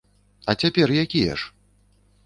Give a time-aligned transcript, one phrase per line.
[0.53, 1.53] А цяпер якія ж?